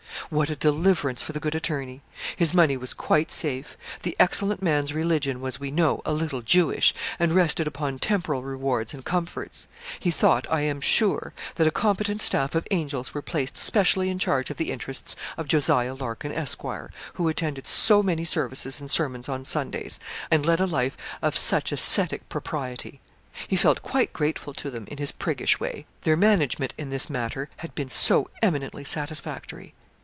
What 0.29 0.49
a 0.49 0.55
deliverance 0.55 1.21
for 1.21 1.33
the 1.33 1.41
good 1.41 1.55
attorney. 1.55 2.01
His 2.37 2.53
money 2.53 2.77
was 2.77 2.93
quite 2.93 3.33
safe. 3.33 3.75
The 4.03 4.15
excellent 4.17 4.61
man's 4.61 4.93
religion 4.93 5.41
was, 5.41 5.59
we 5.59 5.71
know, 5.71 6.01
a 6.05 6.13
little 6.13 6.41
Jewish, 6.41 6.93
and 7.19 7.33
rested 7.33 7.67
upon 7.67 7.99
temporal 7.99 8.41
rewards 8.41 8.93
and 8.93 9.03
comforts. 9.03 9.67
He 9.99 10.09
thought, 10.09 10.47
I 10.49 10.61
am 10.61 10.79
sure, 10.79 11.33
that 11.55 11.67
a 11.67 11.71
competent 11.71 12.21
staff 12.21 12.55
of 12.55 12.65
angels 12.71 13.13
were 13.13 13.21
placed 13.21 13.57
specially 13.57 14.09
in 14.09 14.19
charge 14.19 14.49
of 14.49 14.55
the 14.55 14.71
interests 14.71 15.17
of 15.37 15.49
Jos. 15.49 15.67
Larkin, 15.67 16.31
Esq., 16.31 16.61
who 17.15 17.27
attended 17.27 17.67
so 17.67 18.01
many 18.01 18.23
services 18.23 18.79
and 18.79 18.89
sermons 18.89 19.27
on 19.27 19.43
Sundays, 19.43 19.99
and 20.29 20.45
led 20.45 20.61
a 20.61 20.67
life 20.67 20.95
of 21.21 21.35
such 21.35 21.73
ascetic 21.73 22.29
propriety. 22.29 23.01
He 23.49 23.57
felt 23.57 23.81
quite 23.83 24.13
grateful 24.13 24.53
to 24.53 24.69
them, 24.71 24.87
in 24.87 24.97
his 24.97 25.11
priggish 25.11 25.59
way 25.59 25.85
their 26.03 26.15
management 26.15 26.73
in 26.77 26.89
this 26.89 27.09
matter 27.09 27.49
had 27.57 27.75
been 27.75 27.89
so 27.89 28.29
eminently 28.41 28.85
satisfactory. 28.85 29.73